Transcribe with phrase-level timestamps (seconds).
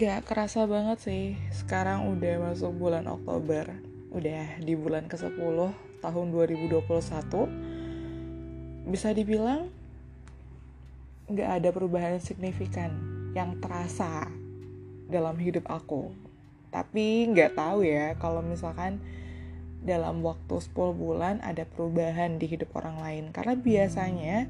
[0.00, 3.68] Gak kerasa banget sih, sekarang udah masuk bulan Oktober.
[4.16, 5.36] Udah di bulan ke-10
[6.00, 8.88] tahun 2021.
[8.88, 9.68] Bisa dibilang
[11.28, 12.96] gak ada perubahan signifikan
[13.36, 14.24] yang terasa
[15.12, 16.16] dalam hidup aku.
[16.72, 19.04] Tapi gak tahu ya kalau misalkan
[19.84, 23.24] dalam waktu 10 bulan ada perubahan di hidup orang lain.
[23.36, 24.48] Karena biasanya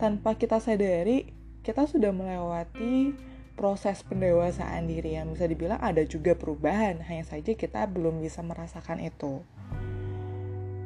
[0.00, 1.28] tanpa kita sadari
[1.60, 7.90] kita sudah melewati proses pendewasaan diri yang bisa dibilang ada juga perubahan, hanya saja kita
[7.90, 9.42] belum bisa merasakan itu.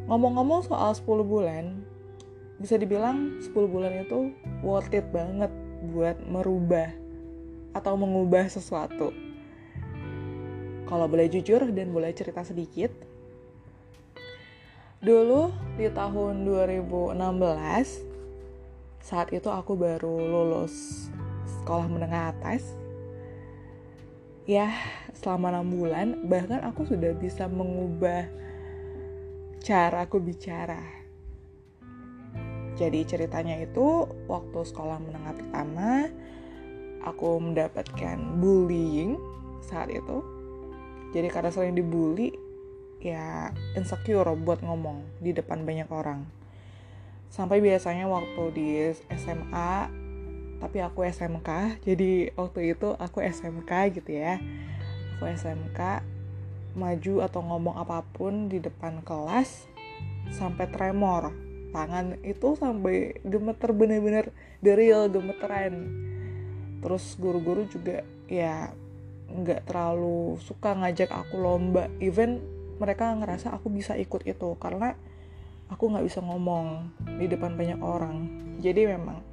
[0.09, 1.85] Ngomong-ngomong soal 10 bulan,
[2.57, 4.33] bisa dibilang 10 bulan itu
[4.65, 5.53] worth it banget
[5.93, 6.89] buat merubah
[7.77, 9.13] atau mengubah sesuatu.
[10.89, 12.89] Kalau boleh jujur dan boleh cerita sedikit,
[15.05, 17.21] dulu di tahun 2016
[19.03, 21.11] saat itu aku baru lulus
[21.63, 22.75] sekolah menengah atas
[24.43, 24.75] ya
[25.15, 28.27] selama enam bulan bahkan aku sudah bisa mengubah
[29.63, 30.83] cara aku bicara.
[32.75, 36.11] Jadi ceritanya itu waktu sekolah menengah pertama
[37.07, 39.15] aku mendapatkan bullying
[39.63, 40.19] saat itu.
[41.15, 42.35] Jadi karena sering dibully
[42.99, 46.27] ya insecure buat ngomong di depan banyak orang.
[47.31, 48.67] Sampai biasanya waktu di
[49.15, 50.02] SMA
[50.63, 54.39] tapi aku SMK jadi waktu itu aku SMK gitu ya.
[55.19, 56.07] Aku SMK
[56.79, 59.67] maju atau ngomong apa pun di depan kelas
[60.31, 61.35] sampai tremor.
[61.75, 64.31] Tangan itu sampai gemeter bener-bener
[64.63, 65.91] the real gemeteran.
[66.79, 68.71] Terus guru-guru juga ya
[69.35, 71.91] nggak terlalu suka ngajak aku lomba.
[71.99, 72.39] Even
[72.79, 74.95] mereka ngerasa aku bisa ikut itu karena
[75.67, 76.87] aku nggak bisa ngomong
[77.19, 78.31] di depan banyak orang.
[78.63, 79.32] Jadi memang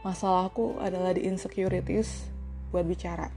[0.00, 2.32] masalahku adalah di insecurities
[2.72, 3.28] buat bicara.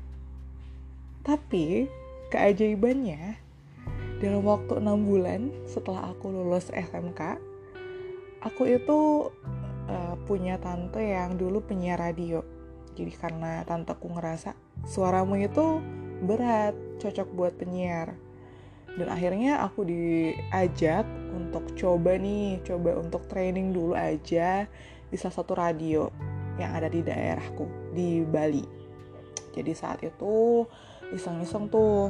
[1.24, 1.88] Tapi
[2.32, 3.40] keajaibannya
[4.24, 7.40] dalam waktu enam bulan setelah aku lulus SMK,
[8.40, 9.32] aku itu
[9.92, 12.40] uh, punya tante yang dulu penyiar radio.
[12.94, 14.56] Jadi karena tanteku ngerasa
[14.88, 15.84] suaramu itu
[16.24, 18.16] berat, cocok buat penyiar.
[18.94, 24.70] Dan akhirnya aku diajak untuk coba nih, coba untuk training dulu aja
[25.10, 28.66] di salah satu radio yang ada di daerahku di Bali.
[29.54, 30.66] Jadi saat itu
[31.14, 32.10] iseng-iseng tuh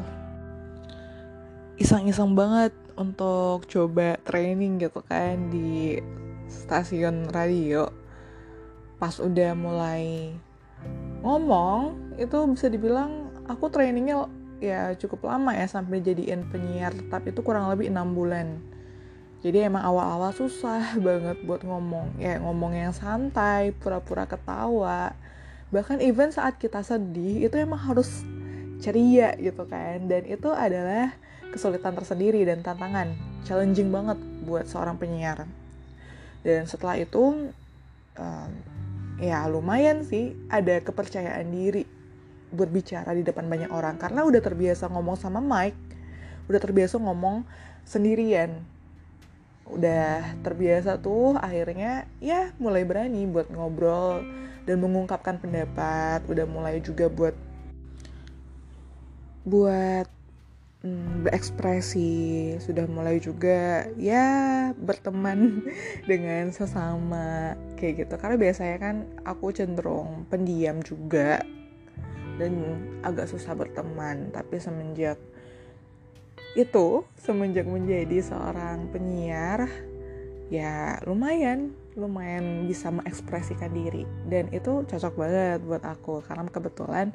[1.76, 6.00] iseng-iseng banget untuk coba training gitu kan di
[6.48, 7.90] stasiun radio.
[9.00, 10.32] Pas udah mulai
[11.24, 14.28] ngomong itu bisa dibilang aku trainingnya
[14.64, 18.60] ya cukup lama ya sampai jadiin penyiar tetap itu kurang lebih enam bulan
[19.44, 22.16] jadi emang awal-awal susah banget buat ngomong.
[22.16, 25.12] Ya ngomong yang santai pura-pura ketawa.
[25.76, 28.24] Bahkan even saat kita sedih itu emang harus
[28.80, 30.08] ceria gitu kan.
[30.08, 31.12] Dan itu adalah
[31.52, 33.20] kesulitan tersendiri dan tantangan.
[33.44, 34.16] Challenging banget
[34.48, 35.44] buat seorang penyiar.
[36.40, 37.52] Dan setelah itu
[38.16, 38.52] um,
[39.20, 41.84] ya lumayan sih ada kepercayaan diri
[42.56, 44.00] buat bicara di depan banyak orang.
[44.00, 45.76] Karena udah terbiasa ngomong sama mic
[46.48, 47.48] udah terbiasa ngomong
[47.88, 48.68] sendirian
[49.64, 54.24] udah terbiasa tuh akhirnya ya mulai berani buat ngobrol
[54.68, 56.24] dan mengungkapkan pendapat.
[56.28, 57.36] Udah mulai juga buat
[59.44, 60.08] buat
[60.84, 62.56] hmm, berekspresi.
[62.60, 65.64] Sudah mulai juga ya berteman
[66.10, 68.14] dengan sesama kayak gitu.
[68.20, 68.96] Karena biasanya kan
[69.28, 71.44] aku cenderung pendiam juga
[72.40, 72.54] dan
[73.04, 74.32] agak susah berteman.
[74.32, 75.20] Tapi semenjak
[76.54, 79.66] itu semenjak menjadi seorang penyiar
[80.54, 84.06] ya lumayan lumayan bisa mengekspresikan diri.
[84.26, 87.14] Dan itu cocok banget buat aku karena kebetulan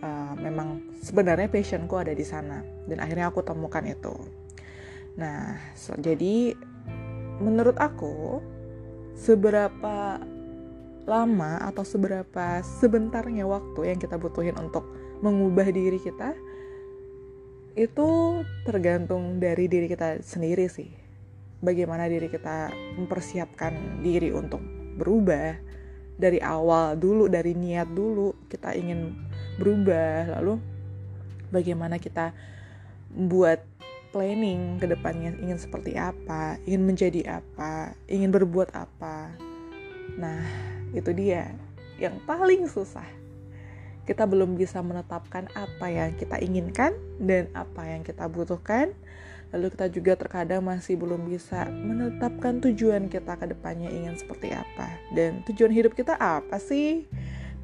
[0.00, 4.14] uh, memang sebenarnya passionku ada di sana dan akhirnya aku temukan itu.
[5.20, 6.56] Nah so, jadi
[7.40, 8.40] menurut aku
[9.14, 10.20] seberapa
[11.04, 14.88] lama atau seberapa sebentarnya waktu yang kita butuhin untuk
[15.20, 16.32] mengubah diri kita
[17.74, 20.90] itu tergantung dari diri kita sendiri sih.
[21.58, 24.62] Bagaimana diri kita mempersiapkan diri untuk
[24.94, 25.58] berubah
[26.14, 29.18] dari awal dulu, dari niat dulu kita ingin
[29.58, 30.62] berubah, lalu
[31.50, 32.30] bagaimana kita
[33.10, 33.58] buat
[34.14, 39.34] planning ke depannya ingin seperti apa, ingin menjadi apa, ingin berbuat apa.
[40.14, 40.46] Nah,
[40.94, 41.50] itu dia
[41.98, 43.23] yang paling susah
[44.04, 48.92] kita belum bisa menetapkan apa yang kita inginkan dan apa yang kita butuhkan.
[49.52, 54.98] Lalu kita juga terkadang masih belum bisa menetapkan tujuan kita ke depannya ingin seperti apa.
[55.14, 57.06] Dan tujuan hidup kita apa sih?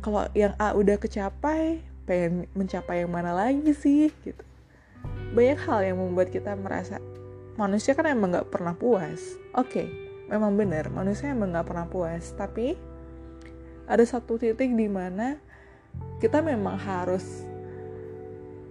[0.01, 4.43] Kalau yang A udah kecapai, pengen mencapai yang mana lagi sih gitu
[5.31, 6.99] banyak hal yang membuat kita merasa
[7.55, 9.87] manusia kan emang nggak pernah puas oke okay,
[10.27, 12.75] memang benar manusia emang nggak pernah puas tapi
[13.87, 15.39] ada satu titik di mana
[16.21, 17.49] kita memang harus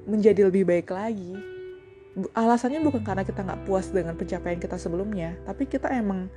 [0.06, 1.34] menjadi lebih baik lagi.
[2.34, 6.28] Alasannya bukan karena kita nggak puas dengan pencapaian kita sebelumnya tapi kita emang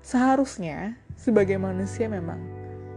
[0.00, 2.40] seharusnya sebagai manusia memang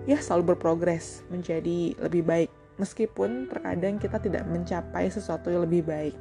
[0.08, 2.52] ya selalu berprogres menjadi lebih baik.
[2.82, 6.16] Meskipun terkadang kita tidak mencapai sesuatu yang lebih baik.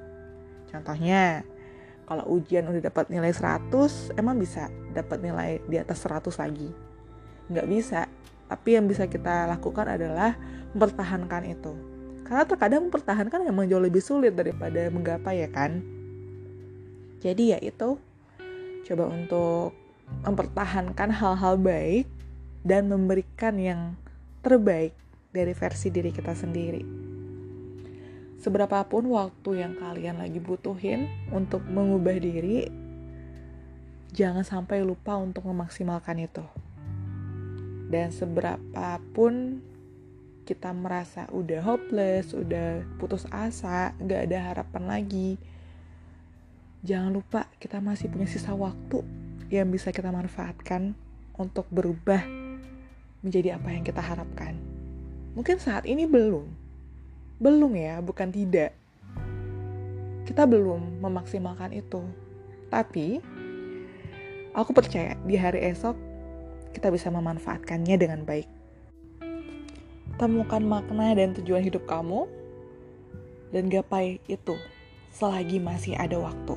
[0.69, 1.47] Contohnya
[2.05, 3.73] kalau ujian udah dapat nilai 100
[4.21, 6.69] emang bisa dapat nilai di atas 100 lagi?
[7.49, 8.01] Nggak bisa.
[8.53, 10.37] Tapi yang bisa kita lakukan adalah
[10.73, 11.73] mempertahankan itu.
[12.25, 15.85] Karena terkadang mempertahankan memang jauh lebih sulit daripada menggapai ya kan.
[17.21, 18.01] Jadi ya itu,
[18.89, 19.77] coba untuk
[20.27, 22.09] mempertahankan hal-hal baik
[22.67, 23.81] dan memberikan yang
[24.43, 24.97] terbaik
[25.31, 26.83] dari versi diri kita sendiri.
[28.43, 32.67] Seberapapun waktu yang kalian lagi butuhin untuk mengubah diri,
[34.11, 36.43] jangan sampai lupa untuk memaksimalkan itu
[37.93, 39.61] dan seberapa pun
[40.43, 45.31] kita merasa udah hopeless, udah putus asa, gak ada harapan lagi,
[46.83, 49.07] jangan lupa kita masih punya sisa waktu
[49.55, 50.99] yang bisa kita manfaatkan
[51.39, 52.27] untuk berubah
[53.23, 54.59] menjadi apa yang kita harapkan.
[55.39, 56.45] Mungkin saat ini belum,
[57.39, 58.75] belum ya, bukan tidak.
[60.27, 62.03] Kita belum memaksimalkan itu,
[62.67, 63.23] tapi
[64.53, 65.97] aku percaya di hari esok
[66.73, 68.62] kita bisa memanfaatkannya dengan baik.
[70.21, 72.29] Temukan makna dan tujuan hidup kamu,
[73.53, 74.57] dan gapai itu
[75.13, 76.57] selagi masih ada waktu.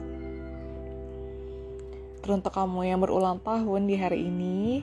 [2.24, 4.82] Teruntuk kamu yang berulang tahun di hari ini,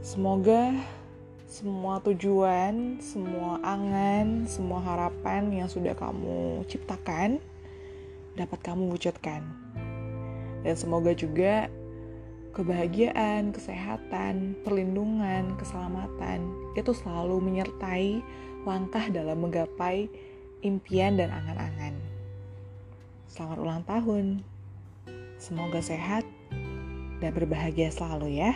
[0.00, 0.72] semoga
[1.52, 7.36] semua tujuan, semua angan, semua harapan yang sudah kamu ciptakan
[8.32, 9.44] dapat kamu wujudkan.
[10.64, 11.68] Dan semoga juga
[12.52, 18.20] kebahagiaan, kesehatan, perlindungan, keselamatan itu selalu menyertai
[18.68, 20.06] langkah dalam menggapai
[20.62, 21.96] impian dan angan-angan.
[23.26, 24.26] Selamat ulang tahun.
[25.40, 26.22] Semoga sehat
[27.18, 28.54] dan berbahagia selalu ya.